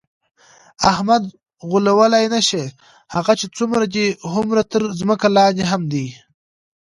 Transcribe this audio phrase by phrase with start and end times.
[0.91, 1.23] احمد
[1.69, 2.65] غولولی نشې،
[3.15, 6.07] هغه چې څومره دی هومره تر ځمکه لاندې هم دی.